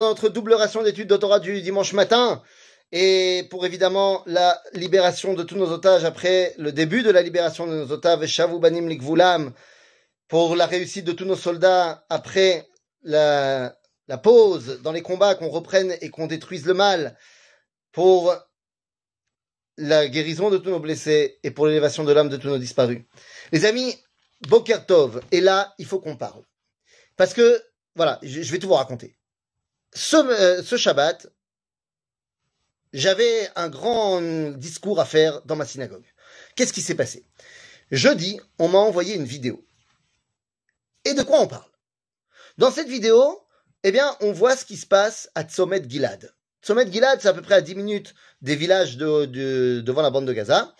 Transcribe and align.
notre 0.00 0.28
double 0.28 0.54
ration 0.54 0.84
d'études 0.84 1.08
doctorat 1.08 1.40
du 1.40 1.60
dimanche 1.60 1.92
matin 1.92 2.40
et 2.92 3.48
pour 3.50 3.66
évidemment 3.66 4.22
la 4.26 4.62
libération 4.72 5.34
de 5.34 5.42
tous 5.42 5.56
nos 5.56 5.72
otages 5.72 6.04
après 6.04 6.54
le 6.56 6.70
début 6.70 7.02
de 7.02 7.10
la 7.10 7.20
libération 7.20 7.66
de 7.66 7.74
nos 7.74 7.90
otages, 7.90 8.24
Shavu 8.28 8.60
Banim 8.60 8.88
Likvulam, 8.88 9.52
pour 10.28 10.54
la 10.54 10.66
réussite 10.66 11.04
de 11.04 11.10
tous 11.10 11.24
nos 11.24 11.34
soldats 11.34 12.06
après 12.10 12.68
la, 13.02 13.76
la 14.06 14.18
pause 14.18 14.80
dans 14.82 14.92
les 14.92 15.02
combats, 15.02 15.34
qu'on 15.34 15.48
reprenne 15.48 15.96
et 16.00 16.10
qu'on 16.10 16.28
détruise 16.28 16.64
le 16.64 16.74
mal, 16.74 17.18
pour 17.90 18.34
la 19.78 20.06
guérison 20.06 20.48
de 20.48 20.58
tous 20.58 20.70
nos 20.70 20.80
blessés 20.80 21.40
et 21.42 21.50
pour 21.50 21.66
l'élévation 21.66 22.04
de 22.04 22.12
l'âme 22.12 22.28
de 22.28 22.36
tous 22.36 22.48
nos 22.48 22.58
disparus. 22.58 23.02
Les 23.50 23.64
amis, 23.64 23.96
Bokertov, 24.48 25.22
et 25.32 25.40
là, 25.40 25.74
il 25.78 25.86
faut 25.86 25.98
qu'on 25.98 26.16
parle. 26.16 26.44
Parce 27.16 27.34
que, 27.34 27.60
voilà, 27.96 28.20
je 28.22 28.50
vais 28.52 28.58
tout 28.58 28.68
vous 28.68 28.74
raconter 28.74 29.17
ce, 29.98 30.16
euh, 30.16 30.62
ce 30.62 30.76
Shabbat, 30.76 31.26
j'avais 32.92 33.50
un 33.56 33.68
grand 33.68 34.20
discours 34.52 35.00
à 35.00 35.04
faire 35.04 35.42
dans 35.42 35.56
ma 35.56 35.66
synagogue. 35.66 36.06
Qu'est-ce 36.54 36.72
qui 36.72 36.82
s'est 36.82 36.94
passé? 36.94 37.26
Jeudi, 37.90 38.40
on 38.58 38.68
m'a 38.68 38.78
envoyé 38.78 39.14
une 39.14 39.24
vidéo. 39.24 39.66
Et 41.04 41.14
de 41.14 41.22
quoi 41.22 41.40
on 41.40 41.48
parle? 41.48 41.70
Dans 42.58 42.70
cette 42.70 42.88
vidéo, 42.88 43.40
eh 43.82 43.90
bien, 43.90 44.16
on 44.20 44.32
voit 44.32 44.56
ce 44.56 44.64
qui 44.64 44.76
se 44.76 44.86
passe 44.86 45.30
à 45.34 45.42
Tzomet 45.42 45.82
Gilad. 45.88 46.32
Tzomet 46.62 46.90
Gilad, 46.90 47.20
c'est 47.20 47.28
à 47.28 47.34
peu 47.34 47.42
près 47.42 47.54
à 47.54 47.60
10 47.60 47.74
minutes 47.74 48.14
des 48.40 48.56
villages 48.56 48.96
de, 48.96 49.26
de, 49.26 49.80
devant 49.80 50.02
la 50.02 50.10
bande 50.10 50.26
de 50.26 50.32
Gaza. 50.32 50.74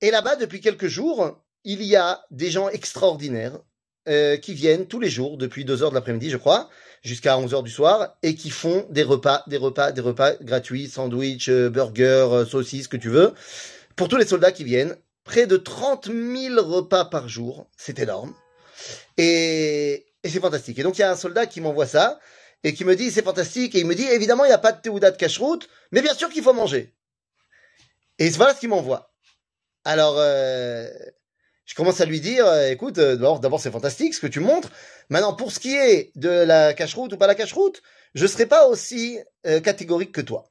Et 0.00 0.10
là-bas, 0.10 0.36
depuis 0.36 0.60
quelques 0.60 0.88
jours, 0.88 1.44
il 1.64 1.82
y 1.82 1.96
a 1.96 2.24
des 2.30 2.50
gens 2.50 2.68
extraordinaires 2.68 3.58
euh, 4.08 4.36
qui 4.36 4.54
viennent 4.54 4.86
tous 4.86 5.00
les 5.00 5.10
jours, 5.10 5.36
depuis 5.36 5.64
2 5.64 5.82
heures 5.82 5.90
de 5.90 5.94
l'après-midi, 5.94 6.30
je 6.30 6.36
crois, 6.36 6.68
jusqu'à 7.02 7.38
11 7.38 7.54
heures 7.54 7.62
du 7.62 7.70
soir 7.70 8.16
et 8.22 8.34
qui 8.34 8.50
font 8.50 8.86
des 8.90 9.02
repas, 9.02 9.44
des 9.46 9.56
repas, 9.56 9.92
des 9.92 10.00
repas 10.00 10.34
gratuits, 10.40 10.88
sandwich, 10.88 11.48
euh, 11.48 11.70
burger, 11.70 12.28
euh, 12.32 12.44
que 12.44 12.96
tu 12.96 13.08
veux, 13.08 13.34
pour 13.96 14.08
tous 14.08 14.16
les 14.16 14.26
soldats 14.26 14.52
qui 14.52 14.64
viennent. 14.64 14.96
Près 15.24 15.46
de 15.46 15.58
30 15.58 16.06
000 16.06 16.62
repas 16.62 17.04
par 17.04 17.28
jour, 17.28 17.68
c'est 17.76 17.98
énorme. 17.98 18.34
Et, 19.18 20.06
et 20.24 20.28
c'est 20.28 20.40
fantastique. 20.40 20.78
Et 20.78 20.82
donc 20.82 20.96
il 20.96 21.02
y 21.02 21.04
a 21.04 21.10
un 21.10 21.16
soldat 21.16 21.46
qui 21.46 21.60
m'envoie 21.60 21.86
ça 21.86 22.18
et 22.64 22.72
qui 22.74 22.84
me 22.84 22.96
dit 22.96 23.10
c'est 23.10 23.22
fantastique 23.22 23.74
et 23.74 23.80
il 23.80 23.86
me 23.86 23.94
dit 23.94 24.06
évidemment 24.06 24.44
il 24.44 24.48
n'y 24.48 24.54
a 24.54 24.58
pas 24.58 24.72
de 24.72 24.80
théouda 24.80 25.10
de 25.10 25.16
cacheroute, 25.16 25.68
mais 25.92 26.00
bien 26.02 26.14
sûr 26.14 26.30
qu'il 26.30 26.42
faut 26.42 26.54
manger. 26.54 26.94
Et 28.18 28.30
voilà 28.30 28.54
ce 28.54 28.60
qu'il 28.60 28.70
m'envoie. 28.70 29.12
Alors 29.84 30.16
euh, 30.18 30.88
je 31.68 31.74
commence 31.74 32.00
à 32.00 32.06
lui 32.06 32.20
dire, 32.20 32.46
euh, 32.46 32.70
écoute, 32.70 32.96
euh, 32.96 33.14
d'abord, 33.14 33.60
c'est 33.60 33.70
fantastique 33.70 34.14
ce 34.14 34.20
que 34.20 34.26
tu 34.26 34.40
montres. 34.40 34.70
Maintenant, 35.10 35.34
pour 35.34 35.52
ce 35.52 35.60
qui 35.60 35.76
est 35.76 36.12
de 36.16 36.30
la 36.30 36.72
cache-route 36.72 37.12
ou 37.12 37.18
pas 37.18 37.26
la 37.26 37.34
cache-route, 37.34 37.82
je 38.14 38.26
serai 38.26 38.46
pas 38.46 38.66
aussi 38.66 39.18
euh, 39.46 39.60
catégorique 39.60 40.10
que 40.10 40.22
toi. 40.22 40.50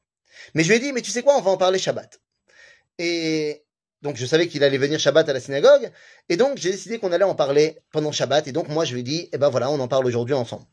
Mais 0.54 0.64
je 0.64 0.70
lui 0.70 0.76
ai 0.76 0.80
dit, 0.80 0.94
mais 0.94 1.02
tu 1.02 1.10
sais 1.10 1.24
quoi, 1.24 1.36
on 1.36 1.42
va 1.42 1.50
en 1.50 1.58
parler 1.58 1.80
Shabbat. 1.80 2.22
Et 3.00 3.66
donc, 4.04 4.16
je 4.16 4.28
savais 4.28 4.48
qu'il 4.48 4.64
allait 4.64 4.78
venir 4.78 5.00
Shabbat 5.00 5.28
à 5.28 5.34
la 5.34 5.40
synagogue. 5.40 5.92
Et 6.30 6.38
donc, 6.38 6.60
j'ai 6.60 6.70
décidé 6.70 7.00
qu'on 7.00 7.12
allait 7.12 7.26
en 7.26 7.34
parler 7.34 7.80
pendant 7.92 8.12
Shabbat. 8.12 8.48
Et 8.48 8.52
donc, 8.52 8.68
moi, 8.70 8.86
je 8.86 8.94
lui 8.94 9.00
ai 9.00 9.04
dit, 9.04 9.28
eh 9.34 9.40
ben 9.40 9.50
voilà, 9.50 9.72
on 9.72 9.80
en 9.80 9.88
parle 9.88 10.06
aujourd'hui 10.06 10.36
ensemble. 10.36 10.66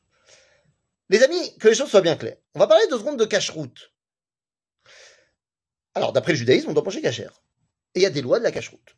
Les 1.08 1.22
amis, 1.22 1.56
que 1.56 1.68
les 1.68 1.74
choses 1.74 1.88
soient 1.88 2.02
bien 2.02 2.16
claires. 2.16 2.36
On 2.54 2.58
va 2.58 2.66
parler 2.66 2.86
deux 2.90 2.98
secondes 2.98 3.18
de 3.18 3.24
cache-route. 3.24 3.94
Alors, 5.94 6.12
d'après 6.12 6.32
le 6.32 6.38
judaïsme, 6.38 6.68
on 6.68 6.74
doit 6.74 6.84
manger 6.84 7.00
cachère. 7.00 7.40
Et 7.94 8.00
il 8.00 8.02
y 8.02 8.06
a 8.06 8.10
des 8.10 8.20
lois 8.20 8.38
de 8.38 8.44
la 8.44 8.52
cache-route. 8.52 8.94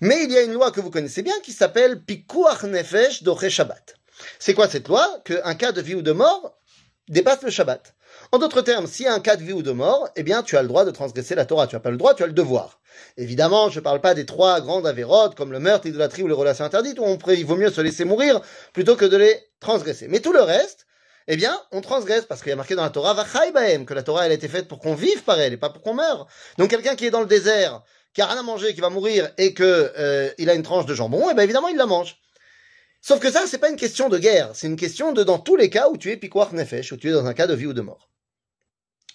Mais 0.00 0.24
il 0.24 0.32
y 0.32 0.38
a 0.38 0.42
une 0.42 0.52
loi 0.52 0.70
que 0.70 0.80
vous 0.80 0.90
connaissez 0.90 1.22
bien 1.22 1.34
qui 1.42 1.52
s'appelle 1.52 2.02
Pikuach 2.02 2.64
Nefesh 2.64 3.22
Doche 3.22 3.48
Shabbat. 3.48 3.94
C'est 4.38 4.54
quoi 4.54 4.68
cette 4.68 4.88
loi? 4.88 5.06
Qu'un 5.24 5.54
cas 5.54 5.72
de 5.72 5.80
vie 5.80 5.94
ou 5.94 6.02
de 6.02 6.12
mort 6.12 6.58
dépasse 7.08 7.42
le 7.42 7.50
Shabbat. 7.50 7.94
En 8.32 8.38
d'autres 8.38 8.62
termes, 8.62 8.86
s'il 8.86 9.06
y 9.06 9.08
a 9.08 9.14
un 9.14 9.20
cas 9.20 9.36
de 9.36 9.42
vie 9.42 9.52
ou 9.52 9.62
de 9.62 9.70
mort, 9.70 10.08
eh 10.16 10.22
bien, 10.22 10.42
tu 10.42 10.56
as 10.56 10.62
le 10.62 10.68
droit 10.68 10.84
de 10.84 10.90
transgresser 10.90 11.34
la 11.34 11.44
Torah. 11.44 11.66
Tu 11.66 11.76
n'as 11.76 11.80
pas 11.80 11.90
le 11.90 11.96
droit, 11.96 12.14
tu 12.14 12.22
as 12.22 12.26
le 12.26 12.32
devoir. 12.32 12.80
Évidemment, 13.16 13.70
je 13.70 13.78
ne 13.78 13.84
parle 13.84 14.00
pas 14.00 14.14
des 14.14 14.26
trois 14.26 14.60
grandes 14.60 14.86
avérotes, 14.86 15.34
comme 15.34 15.52
le 15.52 15.60
meurtre, 15.60 15.86
l'idolâtrie 15.86 16.22
ou 16.22 16.28
les 16.28 16.34
relations 16.34 16.64
interdites, 16.64 16.98
où 16.98 17.04
on, 17.04 17.18
il 17.28 17.46
vaut 17.46 17.56
mieux 17.56 17.70
se 17.70 17.80
laisser 17.80 18.04
mourir 18.04 18.40
plutôt 18.72 18.96
que 18.96 19.04
de 19.04 19.16
les 19.16 19.40
transgresser. 19.60 20.08
Mais 20.08 20.20
tout 20.20 20.32
le 20.32 20.42
reste, 20.42 20.86
eh 21.28 21.36
bien, 21.36 21.58
on 21.72 21.80
transgresse, 21.80 22.24
parce 22.24 22.42
qu'il 22.42 22.50
y 22.50 22.52
a 22.52 22.56
marqué 22.56 22.74
dans 22.74 22.82
la 22.82 22.90
Torah, 22.90 23.14
que 23.14 23.94
la 23.94 24.02
Torah, 24.02 24.26
elle 24.26 24.32
a 24.32 24.34
été 24.34 24.48
faite 24.48 24.68
pour 24.68 24.78
qu'on 24.78 24.94
vive 24.94 25.22
par 25.22 25.38
elle, 25.38 25.52
et 25.52 25.56
pas 25.56 25.70
pour 25.70 25.82
qu'on 25.82 25.94
meure. 25.94 26.26
Donc, 26.58 26.70
quelqu'un 26.70 26.96
qui 26.96 27.06
est 27.06 27.10
dans 27.10 27.20
le 27.20 27.26
désert, 27.26 27.82
qui 28.18 28.22
a 28.22 28.26
rien 28.26 28.40
à 28.40 28.42
manger, 28.42 28.74
qui 28.74 28.80
va 28.80 28.90
mourir 28.90 29.30
et 29.38 29.54
que 29.54 29.92
euh, 29.96 30.32
il 30.38 30.50
a 30.50 30.54
une 30.54 30.64
tranche 30.64 30.86
de 30.86 30.92
jambon, 30.92 31.28
et 31.28 31.30
eh 31.30 31.34
ben 31.34 31.44
évidemment 31.44 31.68
il 31.68 31.76
la 31.76 31.86
mange. 31.86 32.16
Sauf 33.00 33.20
que 33.20 33.30
ça, 33.30 33.44
c'est 33.46 33.58
pas 33.58 33.70
une 33.70 33.76
question 33.76 34.08
de 34.08 34.18
guerre, 34.18 34.50
c'est 34.54 34.66
une 34.66 34.74
question 34.74 35.12
de 35.12 35.22
dans 35.22 35.38
tous 35.38 35.54
les 35.54 35.70
cas 35.70 35.88
où 35.88 35.96
tu 35.96 36.10
es 36.10 36.16
piquoir 36.16 36.52
nefesh, 36.52 36.90
où 36.90 36.96
tu 36.96 37.10
es 37.10 37.12
dans 37.12 37.26
un 37.26 37.32
cas 37.32 37.46
de 37.46 37.54
vie 37.54 37.66
ou 37.66 37.72
de 37.74 37.80
mort. 37.80 38.10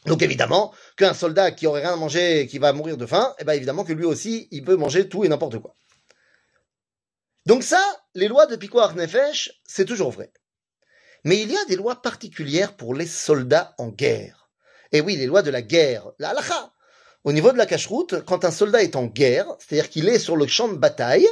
Donc 0.06 0.22
évidemment, 0.22 0.74
qu'un 0.96 1.14
soldat 1.14 1.52
qui 1.52 1.68
aurait 1.68 1.82
rien 1.82 1.92
à 1.92 1.98
manger 1.98 2.40
et 2.40 2.48
qui 2.48 2.60
va 2.60 2.72
mourir 2.72 2.96
de 2.96 3.06
faim, 3.06 3.36
eh 3.40 3.44
ben 3.44 3.52
évidemment 3.52 3.84
que 3.84 3.92
lui 3.92 4.06
aussi, 4.06 4.48
il 4.52 4.64
peut 4.64 4.78
manger 4.78 5.10
tout 5.10 5.26
et 5.26 5.28
n'importe 5.28 5.60
quoi. 5.60 5.76
Donc 7.46 7.64
ça, 7.64 7.84
les 8.16 8.30
lois 8.30 8.46
de 8.46 8.56
piquoir 8.56 8.96
nefesh, 8.96 9.52
c'est 9.68 9.84
toujours 9.84 10.12
vrai. 10.12 10.32
Mais 11.26 11.42
il 11.42 11.52
y 11.52 11.58
a 11.58 11.66
des 11.66 11.76
lois 11.76 12.02
particulières 12.02 12.78
pour 12.78 12.96
les 12.96 13.08
soldats 13.08 13.76
en 13.80 13.90
guerre. 13.90 14.50
Et 14.94 15.02
oui, 15.02 15.18
les 15.18 15.26
lois 15.26 15.42
de 15.42 15.52
la 15.52 15.62
guerre, 15.62 16.10
la. 16.20 16.34
Au 17.24 17.32
niveau 17.32 17.52
de 17.52 17.58
la 17.58 17.66
cache-route, 17.66 18.24
quand 18.26 18.44
un 18.44 18.52
soldat 18.52 18.84
est 18.84 18.96
en 18.96 19.06
guerre, 19.06 19.48
c'est-à-dire 19.60 19.90
qu'il 19.90 20.10
est 20.10 20.20
sur 20.20 20.36
le 20.36 20.46
champ 20.46 20.68
de 20.68 20.76
bataille, 20.76 21.28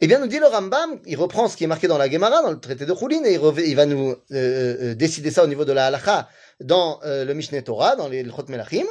eh 0.00 0.06
bien, 0.06 0.20
nous 0.20 0.28
dit 0.28 0.38
le 0.38 0.46
Rambam, 0.46 1.00
il 1.06 1.16
reprend 1.16 1.48
ce 1.48 1.56
qui 1.56 1.64
est 1.64 1.66
marqué 1.66 1.88
dans 1.88 1.98
la 1.98 2.08
Gemara, 2.08 2.42
dans 2.42 2.52
le 2.52 2.60
traité 2.60 2.86
de 2.86 2.94
Choulin, 2.94 3.24
et 3.24 3.34
il, 3.34 3.76
va 3.76 3.86
nous 3.86 4.10
euh, 4.10 4.16
euh, 4.30 4.94
décider 4.94 5.30
ça 5.30 5.42
au 5.42 5.48
niveau 5.48 5.64
de 5.64 5.72
la 5.72 5.86
halacha 5.86 6.28
dans 6.60 7.00
euh, 7.02 7.24
le 7.24 7.34
Mishneh 7.34 7.62
Torah, 7.62 7.96
dans 7.96 8.08
les 8.08 8.24
Chot 8.24 8.44
Melachim. 8.48 8.86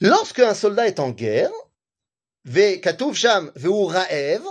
Lorsque 0.00 0.38
un 0.38 0.54
soldat 0.54 0.86
est 0.86 1.00
en 1.00 1.10
guerre, 1.10 1.50
ve 2.44 2.80
katuv 2.80 3.14
sham 3.14 3.50
veu 3.56 3.70
ra'ev, 3.70 4.42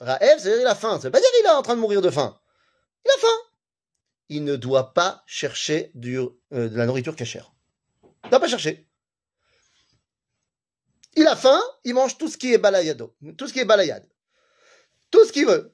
ra'ev, 0.00 0.38
c'est-à-dire 0.38 0.62
il 0.62 0.66
a 0.66 0.74
faim. 0.74 0.98
Ça 0.98 1.08
veut 1.08 1.12
pas 1.12 1.20
dire 1.20 1.28
qu'il 1.36 1.46
est 1.46 1.50
en 1.50 1.62
train 1.62 1.76
de 1.76 1.80
mourir 1.80 2.00
de 2.00 2.10
faim. 2.10 2.36
Il 3.04 3.10
a 3.10 3.18
faim. 3.20 3.50
Il 4.30 4.44
ne 4.44 4.56
doit 4.56 4.94
pas 4.94 5.22
chercher 5.26 5.92
de 5.94 6.32
la 6.50 6.86
nourriture 6.86 7.14
cachère. 7.14 7.52
Il 8.02 8.26
ne 8.26 8.30
doit 8.30 8.40
pas 8.40 8.48
chercher. 8.48 8.88
Il 11.16 11.26
a 11.26 11.34
faim, 11.34 11.60
il 11.84 11.94
mange 11.94 12.18
tout 12.18 12.28
ce 12.28 12.36
qui 12.36 12.52
est 12.52 12.58
balayado, 12.58 13.14
tout 13.38 13.48
ce 13.48 13.52
qui 13.52 13.60
est 13.60 13.64
balayade, 13.64 14.06
tout 15.10 15.24
ce 15.24 15.32
qu'il 15.32 15.46
veut. 15.46 15.72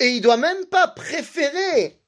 Et 0.00 0.08
il 0.08 0.20
doit 0.20 0.36
même 0.36 0.66
pas 0.66 0.88
préférer 0.88 2.00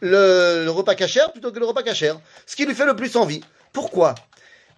le, 0.00 0.68
repas 0.68 0.96
cachère 0.96 1.32
plutôt 1.32 1.52
que 1.52 1.60
le 1.60 1.66
repas 1.66 1.84
cachère, 1.84 2.20
ce 2.46 2.56
qui 2.56 2.66
lui 2.66 2.74
fait 2.74 2.86
le 2.86 2.96
plus 2.96 3.16
envie. 3.16 3.42
Pourquoi? 3.72 4.16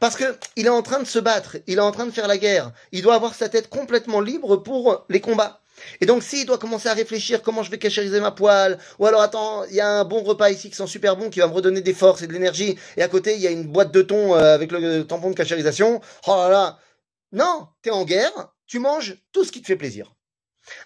Parce 0.01 0.17
que 0.17 0.37
il 0.57 0.67
est 0.67 0.71
en 0.71 0.83
train 0.83 0.99
de 0.99 1.07
se 1.07 1.19
battre, 1.19 1.57
il 1.67 1.79
est 1.79 1.83
en 1.83 1.93
train 1.93 2.07
de 2.07 2.11
faire 2.11 2.29
la 2.29 2.37
guerre, 2.37 2.73
il 2.93 3.03
doit 3.03 3.15
avoir 3.15 3.35
sa 3.35 3.49
tête 3.49 3.71
complètement 3.71 4.21
libre 4.21 4.57
pour 4.57 5.07
les 5.09 5.21
combats. 5.21 5.63
Et 6.01 6.07
donc, 6.07 6.23
s'il 6.23 6.47
doit 6.47 6.59
commencer 6.59 6.89
à 6.89 6.95
réfléchir 6.95 7.43
comment 7.43 7.63
je 7.63 7.71
vais 7.71 7.79
cachériser 7.79 8.21
ma 8.21 8.31
poêle, 8.31 8.79
ou 8.99 9.07
alors 9.07 9.21
attends, 9.21 9.65
il 9.65 9.75
y 9.75 9.81
a 9.81 9.89
un 9.89 10.05
bon 10.05 10.23
repas 10.23 10.51
ici 10.51 10.71
qui 10.71 10.77
sent 10.77 10.87
super 10.87 11.17
bon, 11.17 11.31
qui 11.31 11.41
va 11.41 11.47
me 11.47 11.53
redonner 11.53 11.81
des 11.81 11.95
forces 11.95 12.23
et 12.23 12.27
de 12.27 12.33
l'énergie, 12.33 12.79
et 12.97 13.03
à 13.03 13.09
côté 13.09 13.35
il 13.35 13.41
y 13.41 13.47
a 13.47 13.51
une 13.51 13.65
boîte 13.65 13.93
de 13.93 14.03
thon 14.03 14.35
euh, 14.35 14.55
avec 14.55 14.73
le 14.73 15.03
tampon 15.05 15.31
de 15.31 15.35
cachérisation. 15.35 16.01
Oh 16.27 16.37
là 16.37 16.49
là 16.49 16.79
Non, 17.33 17.69
t'es 17.83 17.91
en 17.91 18.05
guerre, 18.05 18.55
tu 18.67 18.79
manges 18.79 19.17
tout 19.33 19.45
ce 19.45 19.53
qui 19.53 19.63
te 19.63 19.67
fait 19.67 19.77
plaisir. 19.77 20.15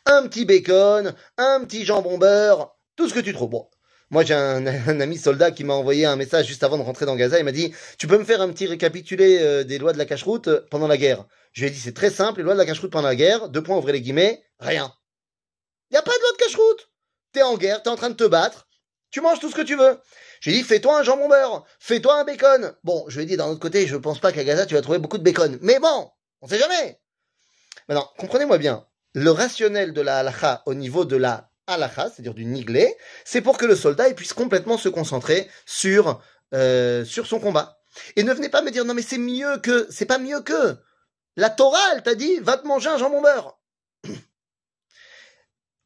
Un 0.07 0.27
petit 0.27 0.45
bacon, 0.45 1.15
un 1.37 1.65
petit 1.65 1.85
jambon 1.85 2.19
beurre, 2.19 2.75
tout 2.97 3.09
ce 3.09 3.15
que 3.15 3.21
tu 3.21 3.33
trouves. 3.33 3.51
Bon, 3.51 3.69
moi, 4.11 4.25
j'ai 4.25 4.35
un, 4.35 5.01
ami 5.01 5.19
soldat 5.19 5.51
qui 5.51 5.65
m'a 5.65 5.75
envoyé 5.75 6.07
un 6.07 6.17
message 6.17 6.47
juste 6.47 6.63
avant 6.65 6.79
de 6.79 6.83
rentrer 6.83 7.07
dans 7.07 7.17
Gaza. 7.17 7.39
Il 7.39 7.45
m'a 7.45 7.53
dit, 7.53 7.75
tu 7.99 8.07
peux 8.07 8.19
me 8.19 8.25
faire 8.25 8.41
un 8.41 8.49
petit 8.51 8.67
récapitulé 8.67 9.39
euh, 9.41 9.65
des 9.65 9.79
lois 9.79 9.93
de 9.93 9.99
la 9.99 10.07
cache-route 10.07 10.49
euh, 10.49 10.67
pendant 10.71 10.89
la 10.89 10.97
guerre? 10.97 11.27
Je 11.53 11.63
lui 11.63 11.69
ai 11.69 11.71
dit, 11.71 11.81
c'est 11.81 11.95
très 11.95 12.11
simple, 12.11 12.41
les 12.41 12.45
lois 12.45 12.55
de 12.55 12.59
la 12.59 12.67
cache-route 12.67 12.91
pendant 12.91 13.09
la 13.09 13.17
guerre. 13.17 13.49
Deux 13.49 13.63
points, 13.63 13.77
ouvrez 13.77 13.93
les 13.93 14.01
guillemets, 14.01 14.43
rien. 14.59 14.93
Il 15.91 15.95
n'y 15.95 15.99
a 15.99 16.03
pas 16.03 16.15
de 16.15 16.21
loi 16.21 16.33
de 16.33 16.37
cache-route. 16.37 16.91
T'es 17.33 17.43
en 17.43 17.57
guerre, 17.57 17.83
t'es 17.83 17.91
en 17.91 17.97
train 17.97 18.11
de 18.11 18.15
te 18.15 18.25
battre. 18.25 18.67
Tu 19.11 19.21
manges 19.21 19.41
tout 19.41 19.51
ce 19.51 19.55
que 19.55 19.63
tu 19.63 19.75
veux. 19.75 19.99
J'ai 20.41 20.53
dit, 20.53 20.63
fais-toi 20.63 21.01
un 21.01 21.03
jambon 21.03 21.29
beurre, 21.29 21.65
fais-toi 21.79 22.21
un 22.21 22.25
bacon. 22.25 22.75
Bon, 22.85 23.05
je 23.09 23.17
lui 23.17 23.25
ai 23.25 23.27
dit, 23.27 23.37
d'un 23.37 23.47
autre 23.47 23.61
côté, 23.61 23.87
je 23.87 23.97
pense 23.97 24.21
pas 24.21 24.33
qu'à 24.33 24.45
Gaza, 24.45 24.67
tu 24.67 24.75
vas 24.75 24.83
trouver 24.83 24.99
beaucoup 24.99 25.19
de 25.19 25.23
bacon. 25.23 25.59
Mais 25.63 25.79
bon, 25.81 26.11
on 26.43 26.49
sait 26.49 26.59
jamais. 26.59 27.01
Maintenant, 27.89 28.09
comprenez-moi 28.19 28.59
bien. 28.59 28.87
Le 29.15 29.31
rationnel 29.31 29.93
de 29.93 30.01
la 30.01 30.19
halakha 30.19 30.63
au 30.67 30.75
niveau 30.75 31.05
de 31.05 31.17
la 31.17 31.48
halakha, 31.69 32.11
c'est-à-dire 32.11 32.35
du 32.35 32.45
niglé, 32.45 32.97
c'est 33.25 33.41
pour 33.41 33.59
que 33.59 33.67
le 33.67 33.77
soldat 33.77 34.13
puisse 34.15 34.33
complètement 34.33 34.79
se 34.79 34.89
concentrer 34.89 35.49
sur, 35.67 36.21
euh, 36.55 37.05
sur 37.05 37.27
son 37.27 37.39
combat. 37.39 37.79
Et 38.17 38.23
ne 38.23 38.33
venez 38.33 38.49
pas 38.49 38.63
me 38.63 38.71
dire, 38.71 38.85
non 38.85 38.95
mais 38.95 39.03
c'est 39.03 39.19
mieux 39.19 39.59
que, 39.59 39.87
c'est 39.91 40.07
pas 40.07 40.19
mieux 40.19 40.41
que. 40.41 40.77
La 41.37 41.51
Torah, 41.51 41.79
elle 41.95 42.03
t'a 42.03 42.15
dit, 42.15 42.39
va 42.41 42.57
te 42.57 42.67
manger 42.67 42.89
un 42.89 42.99
jambon 42.99 43.23
beurre 43.23 43.58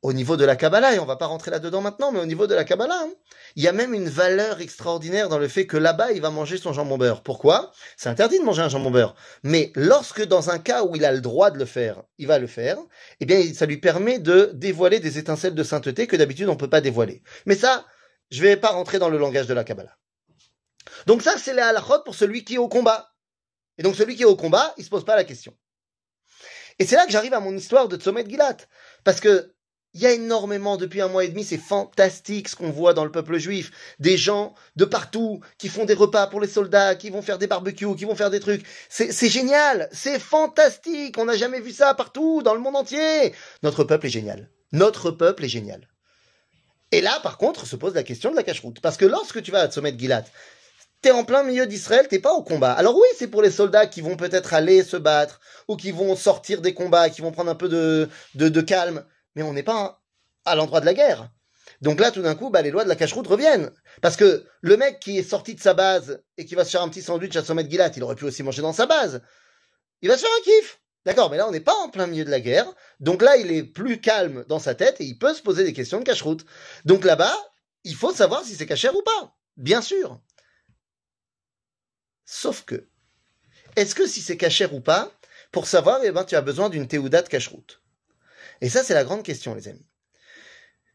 au 0.02 0.12
niveau 0.12 0.36
de 0.36 0.44
la 0.44 0.56
Kabbalah, 0.56 0.94
et 0.94 0.98
on 0.98 1.04
va 1.04 1.14
pas 1.14 1.26
rentrer 1.26 1.52
là-dedans 1.52 1.80
maintenant, 1.80 2.10
mais 2.10 2.18
au 2.18 2.26
niveau 2.26 2.48
de 2.48 2.54
la 2.54 2.64
Kabbalah, 2.64 2.98
hein, 3.04 3.12
il 3.54 3.62
y 3.62 3.68
a 3.68 3.72
même 3.72 3.94
une 3.94 4.08
valeur 4.08 4.60
extraordinaire 4.60 5.28
dans 5.28 5.38
le 5.38 5.46
fait 5.46 5.66
que 5.66 5.76
là-bas, 5.76 6.10
il 6.10 6.20
va 6.20 6.30
manger 6.30 6.56
son 6.58 6.72
jambon 6.72 6.98
beurre. 6.98 7.22
Pourquoi? 7.22 7.70
C'est 7.96 8.08
interdit 8.08 8.40
de 8.40 8.44
manger 8.44 8.62
un 8.62 8.68
jambon 8.68 8.90
beurre. 8.90 9.14
Mais 9.44 9.70
lorsque, 9.76 10.24
dans 10.24 10.50
un 10.50 10.58
cas 10.58 10.82
où 10.82 10.96
il 10.96 11.04
a 11.04 11.12
le 11.12 11.20
droit 11.20 11.52
de 11.52 11.58
le 11.58 11.64
faire, 11.64 12.02
il 12.18 12.26
va 12.26 12.40
le 12.40 12.48
faire, 12.48 12.78
eh 13.20 13.26
bien, 13.26 13.54
ça 13.54 13.64
lui 13.64 13.76
permet 13.76 14.18
de 14.18 14.50
dévoiler 14.54 14.98
des 14.98 15.18
étincelles 15.18 15.54
de 15.54 15.62
sainteté 15.62 16.08
que 16.08 16.16
d'habitude 16.16 16.48
on 16.48 16.56
peut 16.56 16.70
pas 16.70 16.80
dévoiler. 16.80 17.22
Mais 17.46 17.54
ça, 17.54 17.86
je 18.30 18.42
vais 18.42 18.56
pas 18.56 18.70
rentrer 18.70 18.98
dans 18.98 19.08
le 19.08 19.18
langage 19.18 19.46
de 19.46 19.54
la 19.54 19.62
Kabbalah. 19.62 19.96
Donc 21.06 21.22
ça, 21.22 21.34
c'est 21.38 21.54
la 21.54 21.68
halachot 21.68 22.02
pour 22.04 22.16
celui 22.16 22.44
qui 22.44 22.54
est 22.54 22.58
au 22.58 22.68
combat. 22.68 23.12
Et 23.78 23.84
donc 23.84 23.94
celui 23.94 24.16
qui 24.16 24.22
est 24.22 24.26
au 24.26 24.36
combat, 24.36 24.74
il 24.78 24.84
se 24.84 24.90
pose 24.90 25.04
pas 25.04 25.14
la 25.14 25.24
question. 25.24 25.54
Et 26.78 26.86
c'est 26.86 26.96
là 26.96 27.06
que 27.06 27.12
j'arrive 27.12 27.34
à 27.34 27.40
mon 27.40 27.56
histoire 27.56 27.86
de 27.86 27.96
Tzomet 27.96 28.24
Gilat. 28.28 28.56
Parce 29.04 29.20
que 29.20 29.54
il 29.94 30.00
y 30.00 30.06
a 30.06 30.12
énormément, 30.12 30.78
depuis 30.78 31.02
un 31.02 31.08
mois 31.08 31.24
et 31.24 31.28
demi, 31.28 31.44
c'est 31.44 31.58
fantastique 31.58 32.48
ce 32.48 32.56
qu'on 32.56 32.70
voit 32.70 32.94
dans 32.94 33.04
le 33.04 33.10
peuple 33.10 33.36
juif. 33.36 33.70
Des 33.98 34.16
gens 34.16 34.54
de 34.74 34.86
partout 34.86 35.40
qui 35.58 35.68
font 35.68 35.84
des 35.84 35.92
repas 35.92 36.26
pour 36.28 36.40
les 36.40 36.48
soldats, 36.48 36.94
qui 36.94 37.10
vont 37.10 37.20
faire 37.20 37.38
des 37.38 37.46
barbecues, 37.46 37.94
qui 37.96 38.06
vont 38.06 38.14
faire 38.14 38.30
des 38.30 38.40
trucs. 38.40 38.64
C'est 38.88 39.28
génial, 39.28 39.90
c'est 39.92 40.18
fantastique. 40.18 41.18
On 41.18 41.26
n'a 41.26 41.36
jamais 41.36 41.60
vu 41.60 41.72
ça 41.72 41.92
partout, 41.92 42.42
dans 42.42 42.54
le 42.54 42.60
monde 42.60 42.76
entier. 42.76 43.34
Notre 43.62 43.84
peuple 43.84 44.06
est 44.06 44.10
génial. 44.10 44.48
Notre 44.72 45.10
peuple 45.10 45.44
est 45.44 45.50
génial. 45.50 45.86
Et 46.90 47.02
là, 47.02 47.20
par 47.22 47.36
contre, 47.36 47.66
se 47.66 47.76
pose 47.76 47.94
la 47.94 48.02
question 48.02 48.30
de 48.30 48.36
la 48.36 48.42
cache-route. 48.42 48.80
Parce 48.80 48.96
que 48.96 49.04
lorsque 49.04 49.42
tu 49.42 49.50
vas 49.50 49.60
à 49.60 49.68
Tzomet 49.68 49.94
Gilat, 49.98 50.24
t'es 51.02 51.10
en 51.10 51.24
plein 51.24 51.42
milieu 51.42 51.66
d'Israël, 51.66 52.08
t'es 52.08 52.18
pas 52.18 52.32
au 52.32 52.42
combat. 52.42 52.72
Alors 52.72 52.96
oui, 52.96 53.08
c'est 53.18 53.28
pour 53.28 53.42
les 53.42 53.50
soldats 53.50 53.86
qui 53.86 54.00
vont 54.00 54.16
peut-être 54.16 54.54
aller 54.54 54.82
se 54.84 54.96
battre, 54.96 55.40
ou 55.68 55.76
qui 55.76 55.90
vont 55.90 56.16
sortir 56.16 56.62
des 56.62 56.72
combats, 56.72 57.10
qui 57.10 57.20
vont 57.20 57.32
prendre 57.32 57.50
un 57.50 57.54
peu 57.54 57.68
de 57.68 58.60
calme 58.62 59.04
mais 59.34 59.42
on 59.42 59.52
n'est 59.52 59.62
pas 59.62 60.02
à 60.44 60.54
l'endroit 60.54 60.80
de 60.80 60.86
la 60.86 60.94
guerre. 60.94 61.30
Donc 61.80 62.00
là, 62.00 62.10
tout 62.10 62.22
d'un 62.22 62.34
coup, 62.34 62.50
bah, 62.50 62.62
les 62.62 62.70
lois 62.70 62.84
de 62.84 62.88
la 62.88 62.96
cache-route 62.96 63.26
reviennent. 63.26 63.70
Parce 64.00 64.16
que 64.16 64.46
le 64.60 64.76
mec 64.76 65.00
qui 65.00 65.18
est 65.18 65.22
sorti 65.22 65.54
de 65.54 65.60
sa 65.60 65.74
base 65.74 66.22
et 66.36 66.44
qui 66.44 66.54
va 66.54 66.64
se 66.64 66.70
faire 66.70 66.82
un 66.82 66.88
petit 66.88 67.02
sandwich 67.02 67.34
à 67.36 67.42
Sommet 67.42 67.68
Gilat, 67.68 67.90
il 67.96 68.02
aurait 68.02 68.14
pu 68.14 68.24
aussi 68.24 68.42
manger 68.42 68.62
dans 68.62 68.72
sa 68.72 68.86
base. 68.86 69.22
Il 70.00 70.08
va 70.08 70.16
se 70.16 70.22
faire 70.22 70.30
un 70.38 70.42
kiff. 70.42 70.80
D'accord, 71.04 71.30
mais 71.30 71.36
là, 71.36 71.48
on 71.48 71.50
n'est 71.50 71.60
pas 71.60 71.74
en 71.74 71.88
plein 71.88 72.06
milieu 72.06 72.24
de 72.24 72.30
la 72.30 72.40
guerre. 72.40 72.72
Donc 73.00 73.22
là, 73.22 73.36
il 73.36 73.50
est 73.50 73.64
plus 73.64 74.00
calme 74.00 74.44
dans 74.48 74.60
sa 74.60 74.74
tête 74.74 75.00
et 75.00 75.04
il 75.04 75.18
peut 75.18 75.34
se 75.34 75.42
poser 75.42 75.64
des 75.64 75.72
questions 75.72 75.98
de 75.98 76.04
cache-route. 76.04 76.44
Donc 76.84 77.04
là-bas, 77.04 77.36
il 77.84 77.96
faut 77.96 78.12
savoir 78.12 78.44
si 78.44 78.54
c'est 78.54 78.66
cachère 78.66 78.94
ou 78.94 79.02
pas. 79.02 79.36
Bien 79.56 79.82
sûr. 79.82 80.20
Sauf 82.24 82.64
que, 82.64 82.88
est-ce 83.74 83.94
que 83.94 84.06
si 84.06 84.20
c'est 84.20 84.36
cachère 84.36 84.72
ou 84.74 84.80
pas, 84.80 85.12
pour 85.50 85.66
savoir, 85.66 86.00
eh 86.04 86.12
ben, 86.12 86.24
tu 86.24 86.36
as 86.36 86.40
besoin 86.40 86.68
d'une 86.68 86.86
théouda 86.86 87.22
de 87.22 87.28
cache-route? 87.28 87.81
Et 88.62 88.70
ça, 88.70 88.82
c'est 88.82 88.94
la 88.94 89.04
grande 89.04 89.22
question, 89.22 89.54
les 89.54 89.68
amis. 89.68 89.84